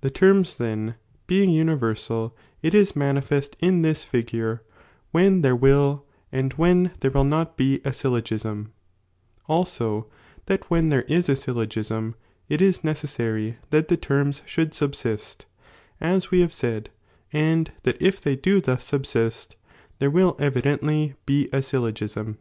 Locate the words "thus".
18.60-18.84